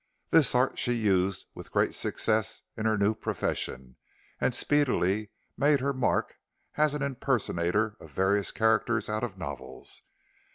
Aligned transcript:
This 0.31 0.55
art 0.55 0.79
she 0.79 0.93
used 0.93 1.45
with 1.53 1.71
great 1.71 1.93
success 1.93 2.63
in 2.75 2.87
her 2.87 2.97
new 2.97 3.13
profession, 3.13 3.97
and 4.39 4.55
speedily 4.55 5.29
made 5.55 5.79
her 5.79 5.93
mark 5.93 6.37
as 6.75 6.95
an 6.95 7.03
impersonator 7.03 7.97
of 7.99 8.09
various 8.09 8.51
characters 8.51 9.09
out 9.09 9.23
of 9.23 9.37
novels. 9.37 10.01